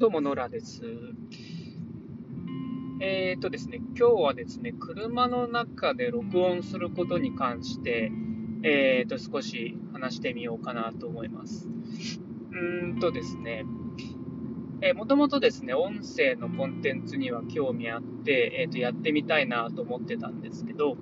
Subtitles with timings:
[0.00, 0.80] どうも、ノラです。
[3.00, 8.12] えっ、ー、とですね、今日はですね、車の中で録音することに関して、
[8.62, 11.66] えっ、ー、と、少し話してみようかなと思います。
[11.66, 13.64] うーんとですね、
[14.82, 20.96] えー、もともとですね、音声のコンテンツには興味あって、えっ、と、やってみたいなと思ってたんですけど、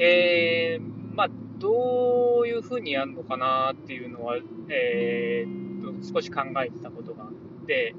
[0.00, 0.78] え
[1.12, 1.28] まあ、
[1.58, 4.38] どういうふうにやるのかなっていうのは、
[4.70, 5.66] えー、
[6.00, 7.94] と少し考えてたことがあって、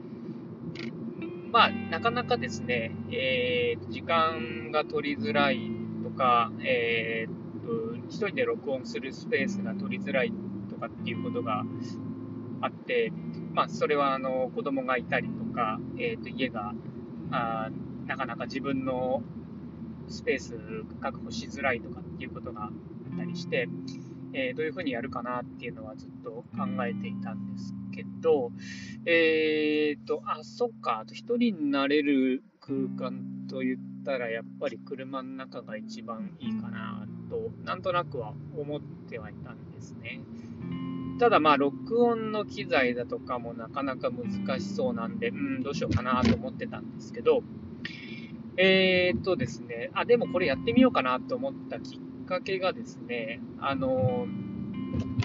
[1.57, 5.71] まあ、なかなかですね、えー、時間が取りづらい
[6.03, 10.31] とか、えー、と一人で録音するスペースが取りづらい
[10.69, 11.63] とかっていうことが
[12.61, 13.11] あって、
[13.53, 16.75] まあ、それはあの子供がいたりとか、えー、と家が
[17.31, 17.71] あ
[18.05, 19.23] なかなか自分の
[20.09, 20.53] スペース
[21.01, 23.67] 確保しづらいとかっていうことがあったりして、
[24.33, 28.51] えー、どういうふうにやるかなっていうのはずっと考えていたんですけど、
[29.05, 40.21] えーと、あ、そっか、あと1人になれる空間と言ったら、やっぱり車の中が一番いいかなと、なんとなくは思ってはいたんですね。
[41.19, 47.41] ただまあ、録音の機材だとかもなかなか難しそうなんで、うん、どうしようかなと思ってたんですけど、
[48.57, 54.27] えー、っとですね、あ、でもこれやってみようかなと思ったきっかけがですね、あの、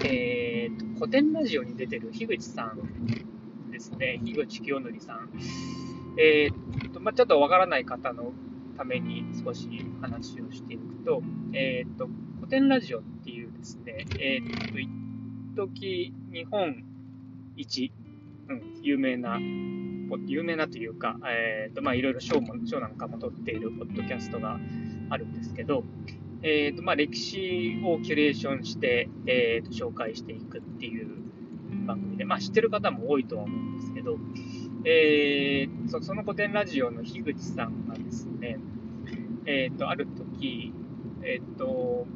[0.04, 5.30] えー、と、古典ラジオに出てる樋口さんですね、樋口清則さん。
[6.18, 8.32] えー、と、まあ、ちょっとわからない方の
[8.76, 9.68] ために少し
[10.00, 14.88] 話をしていくと、えー、と、古典ラジオっていうですね、えー、と、一
[15.54, 16.84] 時日本
[17.56, 17.92] 一、
[18.48, 19.38] うん、有名な、
[20.26, 24.58] 有名なというか、えー、と、まあ、いろいろ賞も、賞なんかも取っているポッドキャストが
[25.10, 25.84] あるんですけど、
[26.44, 31.08] えーとまあ、歴史をキュレーションして、えーと、紹介していくっていう
[31.86, 34.18] 番組で、まあ、知ってる方も多いとは思うんですけど、
[34.84, 38.58] えー、そその古典ラジオの樋口さんがですね、
[39.46, 40.72] えーと、ある時、
[41.22, 42.06] えーと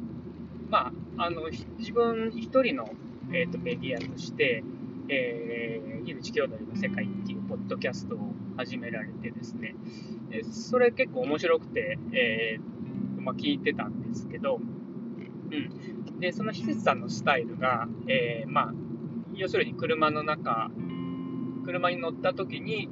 [0.69, 2.89] まあ、あの自分一人の、
[3.31, 4.61] えーと、メディアとして、
[5.07, 9.75] えー、樋口兄弟の世界っていうポッドキャストを始められてですね、
[10.51, 12.76] それ結構面白くて、えー
[13.27, 14.61] まあ、聞いてたんですけど、
[15.51, 16.19] うん。
[16.19, 18.73] で、その施設さんのスタイルが、えー、まあ、
[19.35, 20.71] 要するに車の中、
[21.65, 22.89] 車に乗った時に、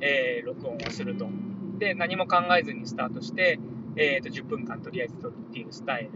[0.00, 1.28] えー、録音をすると。
[1.78, 3.58] で、何も考えずにスタートして、
[3.96, 6.08] えー、と10分間とりあえず撮るっていうスタイ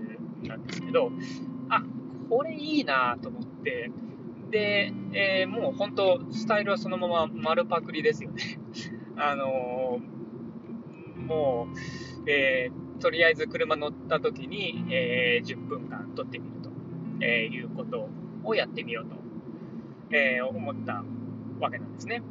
[0.42, 1.10] ルなんですけど、
[1.68, 1.82] あ、
[2.30, 3.90] これいいなと思って、
[4.50, 8.60] で、えー、もう本当、スタイルはそのまま丸パクリですよね。
[9.18, 11.66] あのー、も
[12.24, 16.70] う、えーとりあえず車乗った時に、えー、10分間撮ってみると、
[17.20, 18.08] えー、いうこと
[18.44, 19.16] をやってみようと、
[20.10, 21.04] えー、思った
[21.60, 22.22] わけなんですね。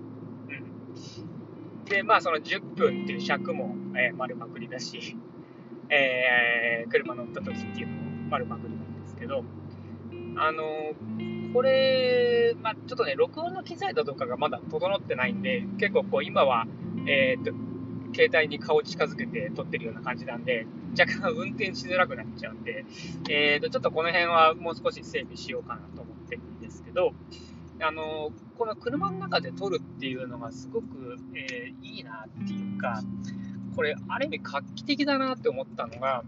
[0.49, 1.85] うん。
[1.85, 5.17] で、まあその10分っていう尺も、えー、丸パクリだし、
[5.89, 9.43] えー、車乗った時っていうのも丸パクリなんですけど、
[10.37, 10.63] あの
[11.53, 16.67] これ、まあ、ちょっとね、録音の機材だとかがまだ整ってないんで、結構こう今は、
[17.07, 17.53] えー、っと、
[18.15, 20.65] 携帯に顔近づけて撮ってるような感じなんで、
[20.97, 22.85] 若干運転しづらくなっちゃうんで、
[23.29, 27.11] えーと、ちょっとこの辺はもう少し整備しようかなと思ってるんですけど、
[27.81, 33.03] あの、この車の中で撮るっていうのがすごく、えー、いいなっていうか、
[33.75, 36.23] これ、ある意味画期的だなって思ったのが、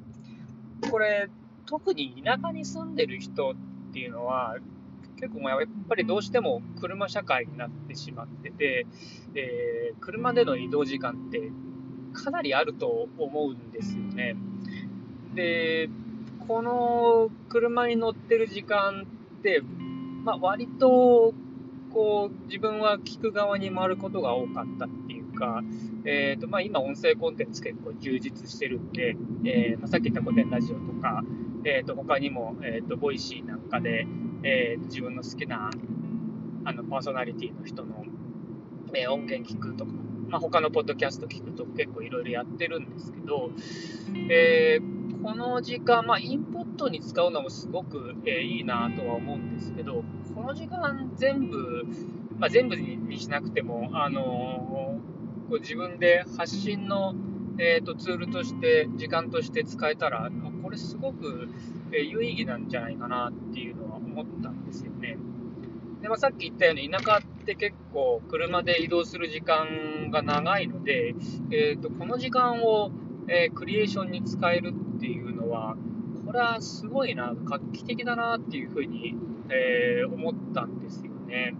[0.91, 1.29] これ、
[1.65, 4.57] 特に田舎に住んでる人っていうのは、
[5.19, 5.59] 結構やっ
[5.89, 8.85] ぱりどうしても車社会になってしまってて、
[9.33, 11.51] えー、車での移動時間って
[12.13, 14.35] かなりあると思うんですよね。
[15.35, 15.89] で、
[16.47, 19.05] この車に乗ってる時間
[19.39, 19.61] って、
[20.23, 21.33] まあ、割と
[21.93, 25.61] こう自分は聞く側に回ることが多かったっていうか、
[26.05, 31.23] えーとまあ、今、音声コンテンツ結構充実してるんで、えーまあ、さっき言った古典ラジオとか、
[31.63, 34.07] えー、と他にも、えー、とボイシーなんかで、
[34.43, 35.69] えー、自分の好きな
[36.65, 38.03] あのパーソナリティの人の、
[38.93, 39.91] え、音源聞くとか、
[40.29, 43.51] まあ、他のポッドキャスト聞くと結構いろいろやってるんですけど、
[44.29, 50.03] えー、この時間、まあ、インプットに使うのもすごく、えー、いいなとは思うんですけど、
[50.35, 51.83] この時間全部、
[52.37, 57.15] まあ、全部にしなくても、あのー、こう自分で発信の、
[57.57, 60.29] えーと、ツールとして、時間として使えたら、
[60.61, 61.49] これすごく、
[61.93, 65.17] え有意義なんじゃないかなっていうのは思ったんですよね。
[66.01, 71.15] で、まあ、さっき言ったように田舎って結構車で移動する時間が長いので、
[71.51, 72.91] えーと、この時間を、
[73.27, 75.75] えー、クリエーションに使えるっていうのは、
[76.25, 79.15] これはすごいな、画期的だなっていうふうに、
[79.49, 81.55] えー、思ったんですよね。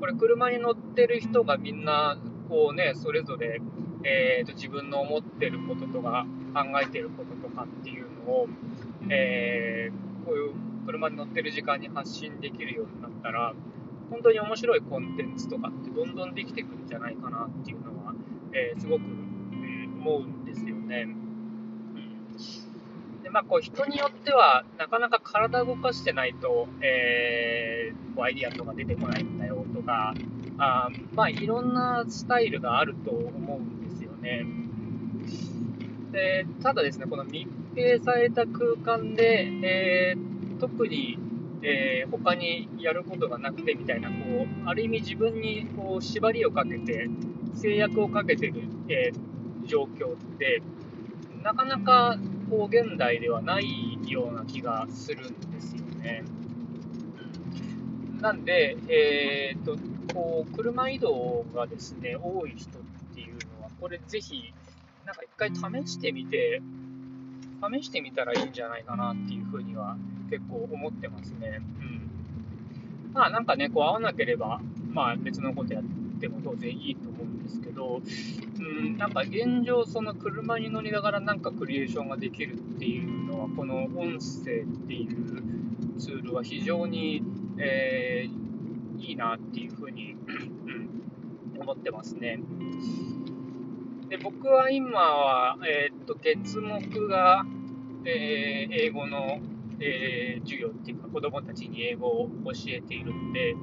[0.00, 2.18] これ車に乗ってる人がみんな、
[2.48, 3.60] こうね、それぞれ、
[4.04, 8.48] えーと、自分の思ってることとか、考えてることとかっていうのを、
[9.08, 13.54] えー、こういう車に乗ってる時間に発信できるようになったら、
[14.10, 18.14] 本当に面白いコンテンツとかってどんどんできてくるんじゃないかなっていうのは、
[18.52, 21.08] えー、すごく、えー、思うんですよね。
[23.22, 30.14] でまあ、こう人によっては、なかなか体動かしてないと、えー、こうアイディアとか出てこないんだよとか、
[30.58, 34.44] あまあ、いろんなスタイルがあると思うんですよね。
[36.12, 40.31] でただですね、この密閉された空間で、えー、
[40.62, 41.18] 特に、
[41.62, 47.08] えー、他にやることがなくてみたいな、こうある意味自分にこう縛りをかけて、
[47.54, 50.62] 制約をかけてる、えー、状況って、
[51.42, 52.16] なかなか
[52.48, 56.22] こう現代ではないような気がするんですよね。
[58.20, 59.76] なんで、えーと、
[60.14, 62.82] こう車移動がですね多い人っ
[63.16, 64.54] ていうのは、これぜひ、
[65.04, 66.62] なんか一回試してみて、
[67.70, 69.96] 試してみたらいいんじゃないかなっていうふうには
[70.30, 71.60] 結構思ってますね。
[71.80, 72.10] うん。
[73.12, 74.60] まあなんかね、こう合わなければ、
[74.90, 75.84] まあ別のことやっ
[76.20, 78.00] ても当然いいと思うんですけど、
[78.58, 87.22] うん、なんか現状その車に乗りながらなんかクリエーションができるっていうのは、この音声っていうツールは非常に、
[87.58, 90.16] えー、いいなっていうふうに、
[91.60, 92.40] 思ってますね。
[94.12, 97.46] で僕は今は、えー、っと月目が、
[98.04, 99.40] えー、英語の、
[99.80, 103.54] えー、授業っていうか子供たちに英語を教えているんで、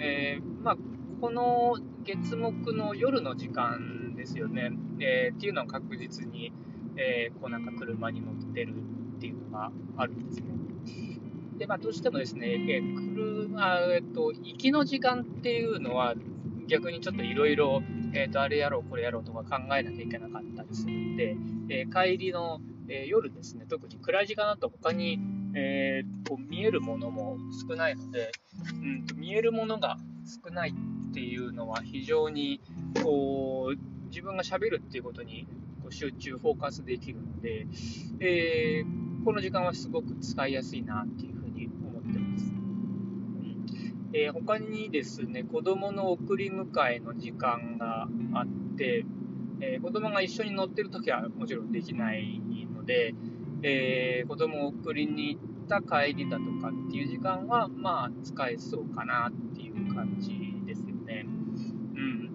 [0.00, 0.76] えまあ、
[1.20, 6.52] この月目の夜の時間ですよね、えっていうのは確実に、
[6.96, 10.46] えこうなんか車に乗ってるっていうのがあるんですね。
[11.58, 16.16] で、まあ、どうしてもですね、え車、えっと、行きの時間っていうのは
[16.66, 17.82] 逆にちょっといろいろ
[18.12, 21.36] えーと、あれやろう、これやろうとか考えなきゃいけなかったりするんで、
[21.68, 25.20] えー、帰りの、えー、夜ですね、特に暗い時間だと他に、
[25.54, 28.32] えー、こう見えるものも少ないので、
[28.72, 29.96] うんと、見えるものが
[30.44, 32.60] 少ないっていうのは非常に
[33.02, 35.46] こう自分がしゃべるっていうことに
[35.82, 37.66] こう集中、フォーカスできるので、
[38.20, 38.84] え
[39.24, 42.59] この時間はすごく使いやすいなっていうふうに思ってます。
[44.12, 49.04] えー、他にですね、子供の送り迎えの時間があって、
[49.60, 52.40] えー、子供が一緒に乗ってるときはもちろんできない
[52.74, 53.14] ので、
[53.62, 60.30] えー、子供を送りに行った帰りだとかっていう時間は、まあ、使えそうかなっていう感じ
[60.66, 61.26] ですよね。
[61.26, 62.30] うん。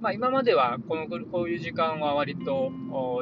[0.00, 2.72] まあ、今まではこの、こういう時間は割と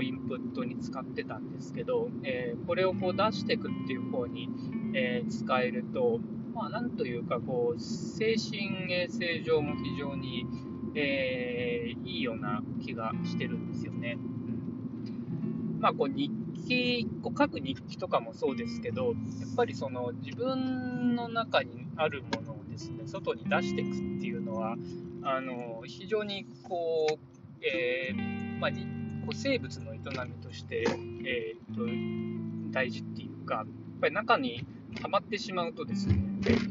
[0.02, 4.48] インプットに使ってたんですけど、えー、これをこう出していくっていう方に、
[4.94, 6.20] えー、使えると、
[6.54, 10.46] まあ、なんというか、こう、精神衛生上も非常に、
[10.94, 14.18] えー、いいような気がしてるんですよね。
[14.18, 16.30] うん、まあ、こう、日
[16.66, 19.14] 記、こう書く日記とかもそうですけど、やっ
[19.56, 24.76] ぱりその、自分の中にあるものをですね、外に出していくっていうのは、
[25.22, 30.84] あの、非常にこう、えー、まあ、こう生物の営みとして、
[31.24, 33.66] えー、っと、大事っていうか、やっ
[34.00, 34.66] ぱり中に
[35.00, 36.16] 溜まってしまうとですね、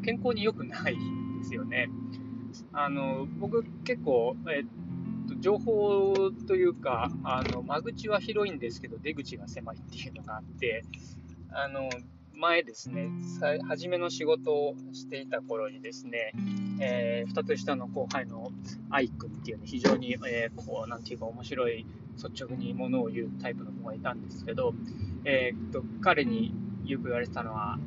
[0.04, 1.00] 健康に良くないで
[1.44, 1.90] すよね。
[2.74, 10.84] あの僕結構、えっと、情報というかあの間口は広いんですけど出口が狭いっていうのがあって
[11.52, 11.90] あの
[12.34, 13.10] 前ですね
[13.68, 16.34] 初めの仕事をしていた頃にですね、
[16.80, 18.52] えー、2つ下の後輩の
[18.90, 21.86] アイ君っていうね非常に、えー、こうなんていうか面白い
[22.18, 24.74] 率直にものを言うタイプの子がいたんですけど、
[25.24, 26.54] えー、っと彼に
[26.86, 27.78] よく言われてたのは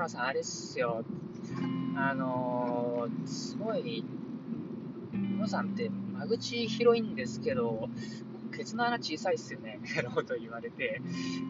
[0.00, 1.04] 原さん、あれっすよ。
[1.94, 4.02] あのー、すごい、
[5.12, 7.88] 野さんって間口広いんですけど、
[8.56, 11.02] ケツの穴小さいっすよね、みたいなこと言われて、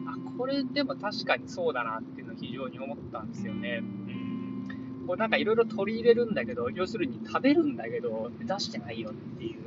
[0.07, 3.83] あ、これでも確かにそうだなっていうのを非常に思ったんですよね。
[3.83, 5.07] うん。
[5.07, 9.61] こうなんかいろいろ取り入れるんだけど、要するに食べるんだけど、出してないよっていう、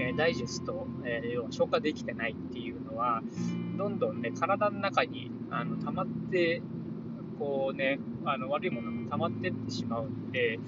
[0.00, 3.22] え、ダイジェスト、えー、要は消化できてないっていうのは、
[3.78, 6.62] どんどんね、体の中にあの溜まって
[7.38, 10.58] こうね、あの悪いものが溜まってってしまうんで、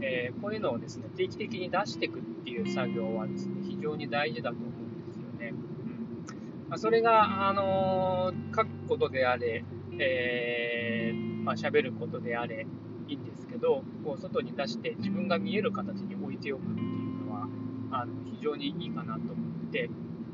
[0.00, 5.54] えー、こういうのをですね、定期的に出していくっていう作業はですね、非常に大事だと思うんですよね。
[5.54, 9.64] うんまあ、それが、あの、書くことであれ、
[9.98, 12.66] えー、まあ、喋ることであれ、
[13.08, 17.48] いいんですけど、こう外に出して自分が見える形に置いておくっていうのは、
[17.92, 19.32] あの非常にいいかなと思
[19.68, 19.88] って、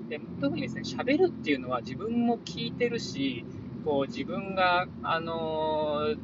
[0.09, 3.45] で特にですね、喋るっていうのは自分も聞いてるし、
[3.85, 6.15] こう自分が、あの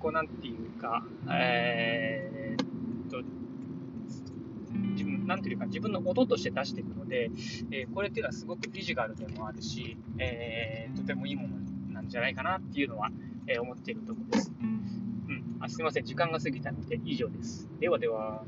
[0.00, 3.22] こうなんていうか、えー、と、
[4.92, 7.30] 自分、なんていうか、自分の音として出していくので、
[7.70, 11.56] えー、これっていうのはすごくフィジカルでもあるし、えー、とてもいいもの
[11.92, 13.10] なんじゃないかなっていうのは、
[13.46, 14.52] えー、思っているところです。
[14.60, 15.56] うん。
[15.60, 17.68] あすいません、時間が過ぎたので以上です。
[17.80, 18.44] ではでは。